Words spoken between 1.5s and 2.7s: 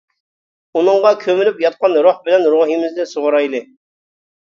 ياتقان روھ بىلەن